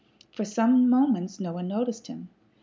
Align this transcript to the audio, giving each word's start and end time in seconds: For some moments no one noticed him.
For 0.31 0.43
some 0.45 0.89
moments 0.89 1.39
no 1.39 1.53
one 1.53 1.67
noticed 1.67 2.07
him. 2.07 2.29